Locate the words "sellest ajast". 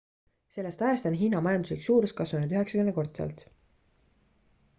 0.55-1.09